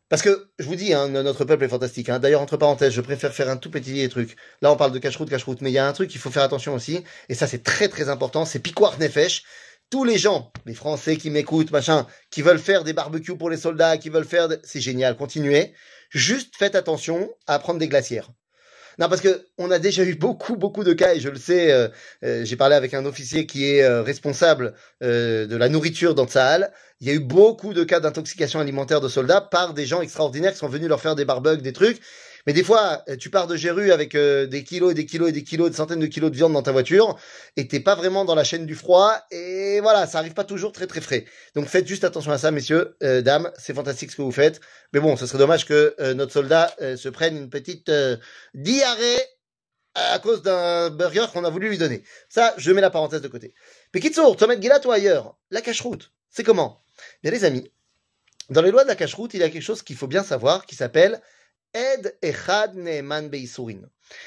Parce 0.10 0.22
que, 0.22 0.50
je 0.58 0.66
vous 0.66 0.76
dis, 0.76 0.94
hein, 0.94 1.10
notre 1.10 1.44
peuple 1.44 1.66
est 1.66 1.70
fantastique. 1.70 2.08
Hein. 2.08 2.20
D'ailleurs, 2.20 2.42
entre 2.42 2.56
parenthèses, 2.56 2.94
je 2.94 3.02
préfère 3.02 3.34
faire 3.34 3.50
un 3.50 3.58
tout 3.58 3.70
petit 3.70 4.08
truc. 4.08 4.38
Là, 4.62 4.72
on 4.72 4.78
parle 4.78 4.94
de 4.94 5.00
cache-route, 5.00 5.30
cache-route, 5.30 5.62
mais 5.62 5.70
il 5.70 5.74
y 5.74 5.78
a 5.78 5.86
un 5.86 5.92
truc 5.92 6.10
qu'il 6.10 6.22
faut 6.22 6.32
faire 6.32 6.44
attention 6.44 6.74
aussi, 6.74 7.04
et 7.28 7.36
ça, 7.36 7.46
c'est 7.46 7.64
très 7.64 7.90
très 7.90 8.08
important, 8.08 8.46
c'est 8.46 8.60
piquoir 8.60 8.98
nefesh. 9.00 9.44
Tous 9.90 10.06
les 10.06 10.18
gens, 10.18 10.52
les 10.66 10.74
Français 10.74 11.18
qui 11.18 11.30
m'écoutent, 11.30 11.72
machin, 11.72 12.08
qui 12.32 12.42
veulent 12.42 12.60
faire 12.60 12.84
des 12.84 12.94
barbecues 12.94 13.38
pour 13.38 13.50
les 13.50 13.58
soldats, 13.58 13.98
qui 13.98 14.10
veulent 14.10 14.26
faire... 14.26 14.50
C'est 14.64 14.82
génial, 14.82 15.16
continuez. 15.16 15.74
Juste 16.10 16.56
faites 16.58 16.76
attention 16.76 17.30
à 17.46 17.60
prendre 17.60 17.80
des 17.80 17.88
glacières. 17.88 18.32
Non, 19.00 19.10
parce 19.10 19.22
que 19.22 19.46
on 19.60 19.70
a 19.70 19.78
déjà 19.78 20.04
eu 20.04 20.16
beaucoup, 20.16 20.56
beaucoup 20.56 20.84
de 20.84 20.94
cas, 20.94 21.14
et 21.14 21.20
je 21.20 21.30
le 21.30 21.38
sais, 21.38 21.72
euh, 21.72 21.88
euh, 22.24 22.44
j'ai 22.46 22.56
parlé 22.56 22.76
avec 22.76 22.96
un 22.96 23.06
officier 23.06 23.46
qui 23.46 23.70
est 23.70 23.84
euh, 23.84 24.02
responsable 24.02 24.74
de 25.02 25.56
la 25.56 25.70
nourriture 25.70 26.16
dans 26.16 26.26
Tsahal. 26.26 26.72
Il 27.00 27.08
y 27.08 27.12
a 27.12 27.14
eu 27.14 27.20
beaucoup 27.20 27.74
de 27.76 27.84
cas 27.84 28.00
d'intoxication 28.00 28.60
alimentaire 28.60 29.00
de 29.00 29.08
soldats 29.08 29.42
par 29.42 29.76
des 29.76 29.86
gens 29.86 30.02
extraordinaires 30.02 30.52
qui 30.52 30.58
sont 30.58 30.68
venus 30.68 30.90
leur 30.90 31.00
faire 31.00 31.16
des 31.16 31.26
barbecues, 31.26 31.62
des 31.62 31.74
trucs. 31.74 32.02
Mais 32.48 32.54
des 32.54 32.64
fois, 32.64 33.04
euh, 33.10 33.18
tu 33.18 33.30
pars 33.30 33.46
de 33.46 33.58
Géru 33.58 33.92
avec 33.92 34.16
euh, 34.16 34.48
des 34.48 34.64
kilos 34.64 34.92
et 34.92 34.94
des 34.94 35.06
kilos 35.06 35.30
et 35.30 35.32
des 35.34 35.44
kilos, 35.44 35.70
des 35.70 35.76
centaines 35.76 36.00
de 36.00 36.06
kilos 36.08 36.32
de 36.32 36.36
viande 36.38 36.54
dans 36.54 36.64
ta 36.64 36.72
voiture, 36.72 37.20
et 37.58 37.68
t'es 37.68 37.82
pas 37.82 37.94
vraiment 37.94 38.24
dans 38.24 38.36
la 38.36 38.46
chaîne 38.46 38.66
du 38.66 38.74
froid, 38.74 39.14
et 39.32 39.82
voilà, 39.82 40.08
ça 40.08 40.20
arrive 40.20 40.34
pas 40.34 40.46
toujours 40.46 40.72
très 40.72 40.88
très 40.88 41.02
frais. 41.02 41.26
Donc 41.56 41.68
faites 41.68 41.86
juste 41.86 42.06
attention 42.06 42.32
à 42.32 42.38
ça, 42.38 42.52
messieurs, 42.52 42.96
euh, 43.04 43.22
dames, 43.22 43.52
c'est 43.60 43.74
fantastique 43.74 44.12
ce 44.12 44.16
que 44.16 44.22
vous 44.22 44.32
faites. 44.32 44.62
Mais 44.94 45.02
bon, 45.02 45.18
ce 45.18 45.28
serait 45.28 45.40
dommage 45.40 45.66
que 45.66 45.94
notre 46.14 46.32
soldat 46.32 46.74
se 46.80 47.10
prenne 47.10 47.36
une 47.36 47.50
petite 47.50 47.92
diarrhée 48.54 49.20
à 49.96 50.18
cause 50.20 50.42
d'un 50.42 50.90
burger 50.90 51.26
qu'on 51.34 51.44
a 51.44 51.50
voulu 51.50 51.68
lui 51.68 51.78
donner. 51.78 52.04
Ça, 52.30 52.54
je 52.58 52.72
mets 52.72 52.80
la 52.80 52.90
parenthèse 52.90 53.22
de 53.22 53.28
côté. 53.28 53.54
Pekitsour, 53.92 54.38
Tomet 54.38 54.62
Gilat 54.62 54.80
ou 54.86 54.92
ailleurs, 54.92 55.36
la 55.52 55.60
cache-route, 55.60 56.14
c'est 56.30 56.44
comment? 56.44 56.82
Bien 57.22 57.32
les 57.34 57.44
amis, 57.44 57.70
dans 58.50 58.62
les 58.62 58.72
lois 58.72 58.84
de 58.84 58.88
la 58.88 58.96
cache-route, 58.96 59.34
il 59.34 59.42
y 59.42 59.44
a 59.44 59.50
quelque 59.50 59.62
chose 59.62 59.82
qu'il 59.82 59.98
faut 59.98 60.08
bien 60.08 60.24
savoir 60.24 60.66
qui 60.66 60.76
s'appelle 60.76 61.22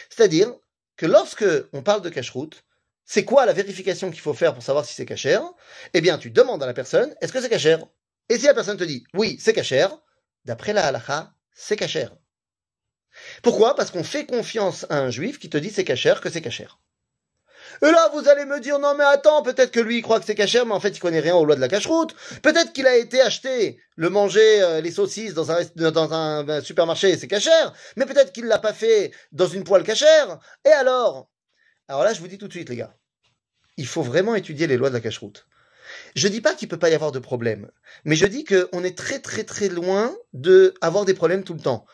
C'est-à-dire 0.09 0.55
que 0.97 1.07
lorsque 1.07 1.45
on 1.73 1.83
parle 1.83 2.03
de 2.03 2.11
cache-route, 2.11 2.65
c'est 3.05 3.25
quoi 3.25 3.47
la 3.47 3.53
vérification 3.53 4.11
qu'il 4.11 4.21
faut 4.21 4.35
faire 4.35 4.55
pour 4.55 4.63
savoir 4.63 4.85
si 4.85 4.95
c'est 4.95 5.07
cachère? 5.07 5.43
Eh 5.95 6.01
bien, 6.01 6.19
tu 6.19 6.31
demandes 6.31 6.63
à 6.63 6.67
la 6.67 6.75
personne, 6.75 7.15
est-ce 7.21 7.33
que 7.33 7.41
c'est 7.41 7.49
cachère? 7.49 7.85
Et 8.29 8.39
si 8.39 8.47
la 8.47 8.55
personne 8.55 8.77
te 8.77 8.85
dit, 8.85 9.05
oui, 9.15 9.37
c'est 9.41 9.53
cachère, 9.53 9.99
d'après 10.45 10.73
la 10.73 10.87
halakha, 10.87 11.33
c'est 11.53 11.77
cachère. 11.77 12.15
Pourquoi? 13.43 13.75
Parce 13.75 13.91
qu'on 13.91 14.05
fait 14.05 14.27
confiance 14.27 14.87
à 14.89 14.99
un 14.99 15.11
juif 15.11 15.39
qui 15.39 15.51
te 15.51 15.59
dit 15.59 15.71
c'est 15.71 15.85
cachère 15.85 16.21
que 16.21 16.31
c'est 16.31 16.41
cachère. 16.41 16.79
Et 17.83 17.91
là, 17.91 18.11
vous 18.13 18.29
allez 18.29 18.45
me 18.45 18.61
dire, 18.61 18.79
non 18.79 18.95
mais 18.95 19.05
attends, 19.05 19.43
peut-être 19.43 19.71
que 19.71 19.81
lui 19.81 19.99
il 19.99 20.03
croit 20.03 20.21
que 20.21 20.27
c'est 20.27 20.35
cachère, 20.35 20.67
mais 20.67 20.75
en 20.75 20.81
fait 20.81 20.91
il 20.91 21.01
connaît 21.01 21.21
rien 21.21 21.35
aux 21.35 21.47
lois 21.47 21.57
de 21.57 21.61
la 21.61 21.69
cache-route. 21.69 22.15
Peut-être 22.43 22.73
qu'il 22.73 22.87
a 22.87 22.97
été 22.97 23.23
acheté 23.23 23.81
le 23.97 24.11
manger 24.11 24.63
euh, 24.63 24.81
les 24.83 24.91
saucisses 24.91 25.33
dans 25.33 25.51
un, 25.51 25.63
dans 25.77 26.13
un, 26.13 26.61
supermarché, 26.61 27.17
c'est 27.17 27.29
cachère. 27.29 27.73
Mais 27.97 28.05
peut-être 28.05 28.33
qu'il 28.33 28.47
l'a 28.47 28.59
pas 28.59 28.75
fait 28.75 29.13
dans 29.33 29.47
une 29.47 29.65
poêle 29.65 29.83
cachère. 29.83 30.39
Et 30.67 30.71
alors? 30.71 31.31
Alors 31.89 32.05
là, 32.05 32.13
je 32.13 32.21
vous 32.21 32.29
dis 32.29 32.39
tout 32.39 32.49
de 32.49 32.53
suite, 32.53 32.69
les 32.69 32.77
gars, 32.77 32.95
il 33.79 33.87
faut 33.87 34.03
vraiment 34.03 34.35
étudier 34.35 34.67
les 34.67 34.77
lois 34.77 34.91
de 34.91 34.95
la 34.95 35.01
cache-route. 35.01 35.47
Je 36.15 36.29
dis 36.29 36.41
pas 36.41 36.55
qu'il 36.55 36.69
peut 36.69 36.79
pas 36.79 36.91
y 36.91 36.95
avoir 36.95 37.13
de 37.13 37.19
problème, 37.19 37.71
mais 38.05 38.15
je 38.15 38.27
dis 38.27 38.45
qu'on 38.45 38.85
est 38.85 38.97
très 38.97 39.21
très 39.21 39.45
très 39.45 39.69
loin 39.69 40.15
de 40.33 40.75
avoir 40.81 41.05
des 41.05 41.15
problèmes 41.15 41.45
tout 41.45 41.55
le 41.55 41.61
temps. 41.61 41.87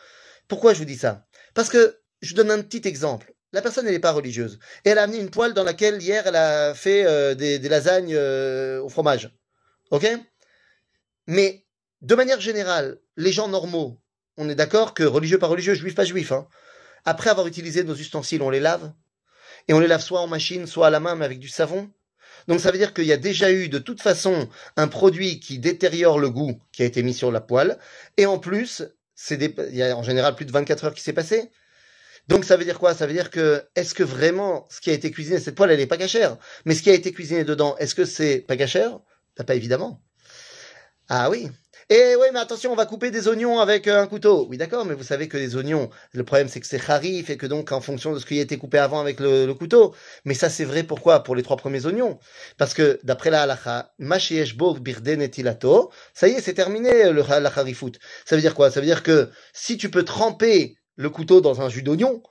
Pourquoi 0.47 0.73
je 0.73 0.79
vous 0.79 0.85
dis 0.85 0.97
ça? 0.97 1.25
Parce 1.53 1.69
que 1.69 1.99
je 2.21 2.35
donne 2.35 2.51
un 2.51 2.61
petit 2.61 2.87
exemple. 2.87 3.33
La 3.53 3.61
personne, 3.61 3.85
n'est 3.85 3.99
pas 3.99 4.11
religieuse. 4.11 4.59
Et 4.83 4.89
elle 4.89 4.97
a 4.97 5.03
amené 5.03 5.19
une 5.19 5.29
poêle 5.29 5.53
dans 5.53 5.63
laquelle, 5.63 6.01
hier, 6.01 6.27
elle 6.27 6.35
a 6.35 6.73
fait 6.73 7.05
euh, 7.05 7.33
des, 7.33 7.59
lasagnes 7.59 8.13
euh, 8.13 8.81
au 8.81 8.89
fromage. 8.89 9.33
OK? 9.91 10.05
Mais, 11.27 11.65
de 12.01 12.15
manière 12.15 12.41
générale, 12.41 12.99
les 13.15 13.31
gens 13.31 13.47
normaux, 13.47 14.01
on 14.35 14.49
est 14.49 14.55
d'accord 14.55 14.93
que 14.93 15.03
religieux 15.03 15.39
pas 15.39 15.47
religieux, 15.47 15.73
juif 15.73 15.95
pas 15.95 16.03
juif, 16.03 16.31
hein, 16.31 16.47
après 17.05 17.29
avoir 17.29 17.47
utilisé 17.47 17.83
nos 17.83 17.95
ustensiles, 17.95 18.41
on 18.41 18.49
les 18.49 18.59
lave. 18.59 18.91
Et 19.67 19.73
on 19.73 19.79
les 19.79 19.87
lave 19.87 20.01
soit 20.01 20.19
en 20.19 20.27
machine, 20.27 20.67
soit 20.67 20.87
à 20.87 20.89
la 20.89 20.99
main, 20.99 21.15
mais 21.15 21.25
avec 21.25 21.39
du 21.39 21.49
savon. 21.49 21.89
Donc 22.47 22.59
ça 22.59 22.71
veut 22.71 22.77
dire 22.77 22.93
qu'il 22.93 23.05
y 23.05 23.13
a 23.13 23.17
déjà 23.17 23.51
eu 23.51 23.69
de 23.69 23.79
toute 23.79 24.01
façon 24.01 24.49
un 24.75 24.87
produit 24.87 25.39
qui 25.39 25.59
détériore 25.59 26.19
le 26.19 26.29
goût 26.29 26.59
qui 26.71 26.83
a 26.83 26.85
été 26.85 27.03
mis 27.03 27.13
sur 27.13 27.31
la 27.31 27.41
poêle. 27.41 27.77
Et 28.17 28.25
en 28.25 28.39
plus, 28.39 28.83
il 29.31 29.75
y 29.75 29.83
a 29.83 29.97
en 29.97 30.03
général 30.03 30.35
plus 30.35 30.45
de 30.45 30.51
24 30.51 30.85
heures 30.85 30.93
qui 30.93 31.01
s'est 31.01 31.13
passé. 31.13 31.49
Donc 32.27 32.43
ça 32.45 32.57
veut 32.57 32.65
dire 32.65 32.79
quoi? 32.79 32.93
Ça 32.93 33.07
veut 33.07 33.13
dire 33.13 33.29
que 33.31 33.63
est-ce 33.75 33.93
que 33.93 34.03
vraiment 34.03 34.65
ce 34.69 34.81
qui 34.81 34.89
a 34.89 34.93
été 34.93 35.11
cuisiné, 35.11 35.39
cette 35.39 35.55
poêle, 35.55 35.71
elle 35.71 35.79
est 35.79 35.87
pas 35.87 35.97
cachère? 35.97 36.37
Mais 36.65 36.75
ce 36.75 36.81
qui 36.81 36.89
a 36.89 36.93
été 36.93 37.11
cuisiné 37.13 37.43
dedans, 37.43 37.75
est-ce 37.77 37.95
que 37.95 38.05
c'est 38.05 38.39
pas 38.39 38.57
cachère? 38.57 38.99
Bah, 39.37 39.43
Pas 39.45 39.55
évidemment. 39.55 40.01
Ah 41.09 41.29
oui. 41.29 41.49
Et 41.89 42.15
oui, 42.19 42.27
mais 42.33 42.39
attention, 42.39 42.73
on 42.73 42.75
va 42.75 42.85
couper 42.85 43.11
des 43.11 43.29
oignons 43.29 43.61
avec 43.61 43.87
euh, 43.87 44.01
un 44.01 44.07
couteau. 44.07 44.45
Oui, 44.49 44.57
d'accord, 44.57 44.83
mais 44.85 44.93
vous 44.93 45.03
savez 45.03 45.29
que 45.29 45.37
les 45.37 45.55
oignons, 45.55 45.89
le 46.11 46.25
problème 46.25 46.49
c'est 46.49 46.59
que 46.59 46.67
c'est 46.67 46.89
harif 46.89 47.29
et 47.29 47.37
que 47.37 47.45
donc 47.45 47.71
en 47.71 47.79
fonction 47.79 48.11
de 48.11 48.19
ce 48.19 48.25
qui 48.25 48.39
a 48.39 48.41
été 48.41 48.57
coupé 48.57 48.77
avant 48.77 48.99
avec 48.99 49.21
le, 49.21 49.53
couteau. 49.53 49.95
Mais 50.25 50.33
ça 50.33 50.49
c'est 50.49 50.65
vrai 50.65 50.83
pourquoi? 50.83 51.23
Pour 51.23 51.33
les 51.33 51.43
trois 51.43 51.55
premiers 51.55 51.85
oignons. 51.85 52.19
Parce 52.57 52.73
que 52.73 52.99
d'après 53.03 53.29
la 53.29 53.43
halacha, 53.43 53.93
birden 53.99 55.29
ça 56.13 56.27
y 56.27 56.31
est, 56.31 56.41
c'est 56.41 56.53
terminé 56.53 57.09
le 57.09 57.21
la. 57.21 57.51
Ça 57.51 58.35
veut 58.35 58.41
dire 58.41 58.53
quoi? 58.53 58.69
Ça 58.69 58.81
veut 58.81 58.85
dire 58.85 59.01
que 59.01 59.29
si 59.53 59.77
tu 59.77 59.89
peux 59.89 60.03
tremper 60.03 60.75
le 60.97 61.09
couteau 61.09 61.39
dans 61.39 61.61
un 61.61 61.69
jus 61.69 61.83
d'oignon, 61.83 62.21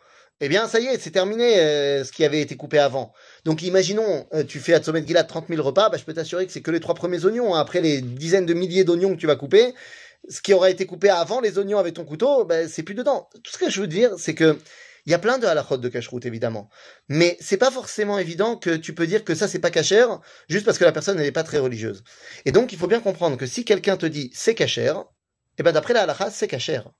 eh 0.41 0.49
bien, 0.49 0.69
ça 0.69 0.81
y 0.81 0.87
est, 0.87 0.99
c'est 0.99 1.13
terminé 1.13 1.59
euh, 1.59 2.05
ce 2.05 2.13
qui 2.13 2.23
avait 2.23 2.43
été 2.43 2.57
coupé 2.57 2.79
avant. 2.79 3.15
Donc, 3.47 3.63
imaginons, 3.63 4.27
euh, 4.35 4.45
tu 4.45 4.61
fais 4.61 4.75
à 4.75 4.81
Tzomet 4.81 5.07
Gilad 5.07 5.27
30 5.27 5.49
000 5.49 5.63
repas, 5.63 5.89
bah, 5.89 5.97
je 5.97 6.05
peux 6.05 6.13
t'assurer 6.13 6.47
que 6.47 6.53
c'est 6.53 6.61
que 6.61 6.71
les 6.71 6.81
trois 6.81 6.95
premiers 6.95 7.25
oignons. 7.25 7.55
Hein. 7.55 7.61
Après 7.61 7.81
les 7.81 8.03
dizaines 8.03 8.45
de 8.45 8.53
milliers 8.53 8.85
d'oignons 8.85 9.15
que 9.15 9.21
tu 9.21 9.27
vas 9.27 9.37
couper, 9.37 9.73
ce 10.29 10.43
qui 10.43 10.53
aura 10.53 10.69
été 10.69 10.85
coupé 10.85 11.09
avant 11.09 11.41
les 11.41 11.59
oignons 11.59 11.79
avec 11.79 11.95
ton 11.95 12.05
couteau, 12.05 12.45
bah, 12.45 12.69
c'est 12.69 12.83
plus 12.83 12.95
dedans. 12.95 13.31
Tout 13.43 13.53
ce 13.53 13.59
que 13.59 13.71
je 13.71 13.81
veux 13.81 13.87
dire, 13.87 14.11
c'est 14.19 14.35
que 14.35 14.59
il 15.07 15.13
y 15.13 15.15
a 15.15 15.19
plein 15.21 15.39
de 15.39 15.47
halachot 15.47 15.77
de 15.77 15.89
cache-route, 15.89 16.27
évidemment. 16.27 16.69
Mais 17.09 17.37
c'est 17.41 17.57
pas 17.57 17.71
forcément 17.71 18.19
évident 18.19 18.57
que 18.57 18.77
tu 18.77 18.93
peux 18.93 19.07
dire 19.07 19.25
que 19.25 19.37
ça, 19.37 19.47
c'est 19.47 19.61
pas 19.61 19.71
cachère, 19.71 20.21
juste 20.49 20.67
parce 20.67 20.79
que 20.79 20.85
la 20.85 20.91
personne 20.91 21.17
n'est 21.17 21.31
pas 21.31 21.45
très 21.45 21.59
religieuse. 21.59 22.03
Et 22.45 22.51
donc, 22.51 22.73
il 22.73 22.79
faut 22.79 22.89
bien 22.89 23.01
comprendre 23.01 23.37
que 23.37 23.47
si 23.47 23.65
quelqu'un 23.65 23.97
te 23.97 24.07
dit 24.07 24.31
c'est 24.35 24.57
cachère, 24.57 25.05
eh 25.59 25.63
ben, 25.63 25.73
d'après 25.73 25.95
la 25.95 26.03
halacha, 26.03 26.31
c'est 26.31 26.49
cachère 26.49 26.91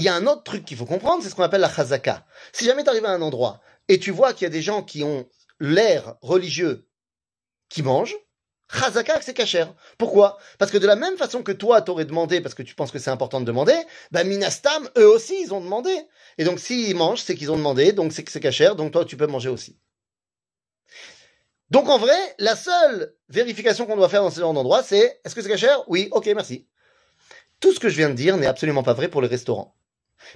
il 0.00 0.04
y 0.04 0.08
a 0.08 0.14
un 0.14 0.26
autre 0.26 0.42
truc 0.42 0.64
qu'il 0.64 0.78
faut 0.78 0.86
comprendre, 0.86 1.22
c'est 1.22 1.28
ce 1.28 1.34
qu'on 1.34 1.42
appelle 1.42 1.60
la 1.60 1.70
chazaka. 1.70 2.24
Si 2.52 2.64
jamais 2.64 2.82
tu 2.82 2.88
arrives 2.88 3.04
à 3.04 3.10
un 3.10 3.20
endroit 3.20 3.60
et 3.88 3.98
tu 3.98 4.12
vois 4.12 4.32
qu'il 4.32 4.44
y 4.44 4.46
a 4.46 4.50
des 4.50 4.62
gens 4.62 4.82
qui 4.82 5.04
ont 5.04 5.28
l'air 5.60 6.14
religieux 6.22 6.88
qui 7.68 7.82
mangent, 7.82 8.16
chazaka 8.72 9.20
c'est 9.20 9.34
cachère. 9.34 9.74
Pourquoi? 9.98 10.38
Parce 10.58 10.70
que 10.70 10.78
de 10.78 10.86
la 10.86 10.96
même 10.96 11.18
façon 11.18 11.42
que 11.42 11.52
toi 11.52 11.82
t'aurais 11.82 12.06
demandé 12.06 12.40
parce 12.40 12.54
que 12.54 12.62
tu 12.62 12.74
penses 12.74 12.90
que 12.90 12.98
c'est 12.98 13.10
important 13.10 13.40
de 13.40 13.44
demander, 13.44 13.76
ben 14.10 14.26
minastam 14.26 14.88
eux 14.96 15.06
aussi 15.06 15.38
ils 15.42 15.52
ont 15.52 15.60
demandé. 15.60 15.94
Et 16.38 16.44
donc 16.44 16.60
s'ils 16.60 16.96
mangent, 16.96 17.20
c'est 17.20 17.34
qu'ils 17.34 17.52
ont 17.52 17.58
demandé, 17.58 17.92
donc 17.92 18.14
c'est 18.14 18.24
que 18.24 18.32
c'est 18.32 18.40
cachère, 18.40 18.76
donc 18.76 18.92
toi 18.92 19.04
tu 19.04 19.18
peux 19.18 19.26
manger 19.26 19.50
aussi. 19.50 19.78
Donc 21.68 21.90
en 21.90 21.98
vrai, 21.98 22.18
la 22.38 22.56
seule 22.56 23.14
vérification 23.28 23.84
qu'on 23.84 23.96
doit 23.96 24.08
faire 24.08 24.22
dans 24.22 24.30
ce 24.30 24.40
genre 24.40 24.54
d'endroit, 24.54 24.82
c'est 24.82 25.20
est-ce 25.24 25.34
que 25.34 25.42
c'est 25.42 25.50
cachère 25.50 25.84
Oui, 25.88 26.08
ok, 26.10 26.26
merci. 26.34 26.66
Tout 27.60 27.74
ce 27.74 27.78
que 27.78 27.90
je 27.90 27.96
viens 27.96 28.08
de 28.08 28.14
dire 28.14 28.38
n'est 28.38 28.46
absolument 28.46 28.82
pas 28.82 28.94
vrai 28.94 29.08
pour 29.08 29.20
les 29.20 29.28
restaurants. 29.28 29.76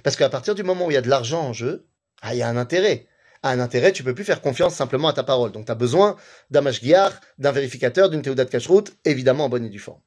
Parce 0.03 0.15
qu'à 0.15 0.29
partir 0.29 0.55
du 0.55 0.63
moment 0.63 0.87
où 0.87 0.91
il 0.91 0.95
y 0.95 0.97
a 0.97 1.01
de 1.01 1.09
l'argent 1.09 1.41
en 1.41 1.53
jeu, 1.53 1.87
ah, 2.21 2.33
il 2.33 2.39
y 2.39 2.41
a 2.41 2.49
un 2.49 2.57
intérêt. 2.57 3.07
À 3.43 3.49
un 3.51 3.59
intérêt, 3.59 3.91
tu 3.91 4.03
peux 4.03 4.15
plus 4.15 4.23
faire 4.23 4.41
confiance 4.41 4.75
simplement 4.75 5.07
à 5.07 5.13
ta 5.13 5.23
parole. 5.23 5.51
Donc 5.51 5.65
tu 5.65 5.71
as 5.71 5.75
besoin 5.75 6.15
d'un 6.49 6.61
mashgiach, 6.61 7.13
d'un 7.37 7.51
vérificateur, 7.51 8.09
d'une 8.09 8.21
théodat 8.21 8.45
de 8.45 8.83
évidemment 9.05 9.45
en 9.45 9.49
bonne 9.49 9.65
et 9.65 9.69
due 9.69 9.79
forme. 9.79 10.01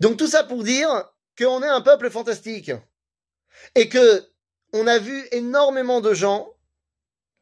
Donc 0.00 0.16
tout 0.16 0.26
ça 0.26 0.44
pour 0.44 0.62
dire 0.62 0.88
qu'on 1.36 1.62
est 1.62 1.68
un 1.68 1.80
peuple 1.80 2.10
fantastique. 2.10 2.70
Et 3.74 3.88
que 3.88 4.24
on 4.72 4.86
a 4.86 4.98
vu 4.98 5.26
énormément 5.32 6.00
de 6.00 6.14
gens 6.14 6.48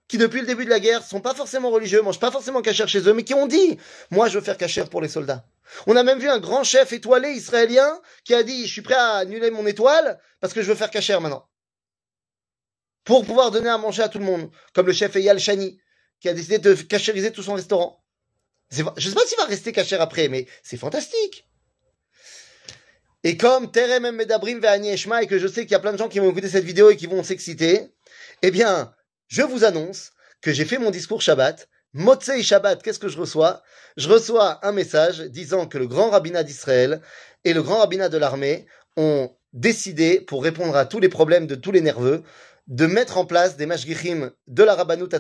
qui 0.09 0.19
depuis 0.19 0.41
le 0.41 0.47
début 0.47 0.67
de 0.67 0.71
la 0.71 0.81
guerre 0.81 1.03
sont 1.03 1.21
pas 1.21 1.35
forcément 1.35 1.71
religieux, 1.71 2.03
mangent 2.03 2.21
pas 2.21 2.31
forcément 2.31 2.61
cachère 2.61 2.89
chez 2.89 3.01
eux, 3.09 3.15
mais 3.15 3.25
qui 3.25 3.35
ont 3.35 3.47
dit 3.47 3.79
moi 4.11 4.29
je 4.29 4.39
veux 4.39 4.45
faire 4.45 4.59
cachère 4.59 4.91
pour 4.91 5.01
les 5.01 5.09
soldats. 5.09 5.47
On 5.87 5.97
a 5.97 6.03
même 6.03 6.19
vu 6.19 6.29
un 6.29 6.39
grand 6.39 6.65
chef 6.65 6.93
étoilé 6.93 7.31
israélien 7.31 8.01
qui 8.25 8.35
a 8.35 8.43
dit 8.43 8.67
je 8.67 8.73
suis 8.73 8.83
prêt 8.83 8.95
à 8.95 9.17
annuler 9.19 9.51
mon 9.51 9.67
étoile 9.67 10.21
parce 10.41 10.53
que 10.53 10.63
je 10.63 10.69
veux 10.69 10.75
faire 10.75 10.91
cachère 10.91 11.21
maintenant. 11.21 11.49
Pour 13.05 13.25
pouvoir 13.25 13.51
donner 13.51 13.69
à 13.69 13.79
manger 13.79 14.03
à 14.03 14.09
tout 14.09 14.19
le 14.19 14.25
monde, 14.25 14.51
comme 14.75 14.87
le 14.87 14.93
chef 14.93 15.17
Eyal 15.17 15.39
Shani 15.39 15.81
qui 16.21 16.29
a 16.29 16.35
décidé 16.35 16.59
de 16.59 16.75
cachériser 16.75 17.33
tout 17.33 17.43
son 17.43 17.55
restaurant. 17.55 18.05
Je 18.71 19.09
sais 19.09 19.15
pas 19.15 19.27
s'il 19.27 19.37
va 19.39 19.45
rester 19.45 19.73
cachère 19.73 20.01
après, 20.01 20.29
mais 20.29 20.47
c'est 20.63 20.77
fantastique. 20.77 21.49
Et 23.25 23.37
comme 23.37 23.71
Terem 23.71 24.11
Medabrim 24.13 24.61
Eshma 24.65 25.23
et 25.23 25.27
que 25.27 25.39
je 25.39 25.47
sais 25.47 25.63
qu'il 25.63 25.73
y 25.73 25.75
a 25.75 25.81
plein 25.81 25.93
de 25.93 25.99
gens 25.99 26.09
qui 26.09 26.21
vont 26.21 26.31
écouter 26.31 26.49
cette 26.49 26.65
vidéo 26.65 26.91
et 26.91 26.97
qui 26.97 27.07
vont 27.07 27.23
s'exciter, 27.23 27.93
eh 28.43 28.51
bien, 28.51 28.95
je 29.29 29.43
vous 29.43 29.65
annonce 29.65 30.13
que 30.41 30.53
j'ai 30.53 30.65
fait 30.65 30.79
mon 30.79 30.91
discours 30.91 31.23
Shabbat. 31.23 31.69
Motzei 31.95 32.43
Shabbat, 32.43 32.83
qu'est-ce 32.83 32.99
que 32.99 33.09
je 33.09 33.19
reçois? 33.19 33.63
Je 33.99 34.09
reçois 34.09 34.67
un 34.67 34.73
message 34.73 35.21
disant 35.21 35.67
que 35.67 35.77
le 35.77 35.87
grand 35.87 36.09
rabbinat 36.09 36.43
d'Israël 36.43 37.03
et 37.45 37.53
le 37.53 37.63
grand 37.63 37.81
rabbinat 37.81 38.09
de 38.09 38.17
l'armée 38.17 38.65
ont 38.97 39.31
décidé, 39.53 40.19
pour 40.23 40.43
répondre 40.43 40.75
à 40.75 40.87
tous 40.87 41.01
les 41.01 41.11
problèmes 41.11 41.47
de 41.47 41.55
tous 41.55 41.71
les 41.71 41.83
nerveux, 41.83 42.23
de 42.67 42.87
mettre 42.87 43.19
en 43.19 43.27
place 43.27 43.59
des 43.59 43.67
mashgichim 43.67 44.31
de 44.47 44.63
la 44.63 44.75
Rabbanut 44.75 45.11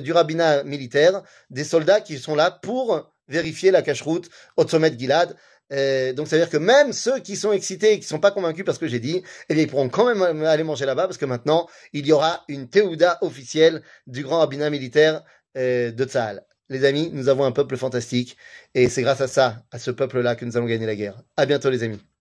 du 0.00 0.12
rabbinat 0.12 0.62
militaire, 0.62 1.24
des 1.50 1.64
soldats 1.64 2.00
qui 2.00 2.18
sont 2.18 2.36
là 2.36 2.52
pour 2.52 3.10
vérifier 3.26 3.72
la 3.72 3.82
cache-route 3.82 4.30
au 4.56 4.68
sommet 4.68 4.92
de 4.92 5.00
Gilad. 5.00 5.34
Euh, 5.72 6.12
donc, 6.12 6.28
ça 6.28 6.36
veut 6.36 6.42
dire 6.42 6.50
que 6.50 6.58
même 6.58 6.92
ceux 6.92 7.18
qui 7.18 7.34
sont 7.34 7.50
excités 7.50 7.94
et 7.94 7.98
qui 7.98 8.06
sont 8.06 8.20
pas 8.20 8.30
convaincus 8.30 8.64
par 8.64 8.76
ce 8.76 8.78
que 8.78 8.86
j'ai 8.86 9.00
dit, 9.00 9.24
eh 9.48 9.54
bien, 9.54 9.64
ils 9.64 9.68
pourront 9.68 9.88
quand 9.88 10.06
même 10.06 10.44
aller 10.44 10.62
manger 10.62 10.86
là-bas 10.86 11.08
parce 11.08 11.18
que 11.18 11.24
maintenant, 11.24 11.66
il 11.92 12.06
y 12.06 12.12
aura 12.12 12.44
une 12.46 12.68
théouda 12.68 13.18
officielle 13.22 13.82
du 14.06 14.22
grand 14.22 14.38
rabbinat 14.38 14.70
militaire 14.70 15.16
euh, 15.16 15.43
de 15.54 16.04
Tzahal. 16.04 16.44
Les 16.68 16.84
amis, 16.84 17.10
nous 17.12 17.28
avons 17.28 17.44
un 17.44 17.52
peuple 17.52 17.76
fantastique 17.76 18.36
et 18.74 18.88
c'est 18.88 19.02
grâce 19.02 19.20
à 19.20 19.28
ça, 19.28 19.64
à 19.70 19.78
ce 19.78 19.90
peuple-là, 19.90 20.36
que 20.36 20.44
nous 20.44 20.56
allons 20.56 20.66
gagner 20.66 20.86
la 20.86 20.96
guerre. 20.96 21.22
À 21.36 21.46
bientôt, 21.46 21.70
les 21.70 21.82
amis. 21.82 22.04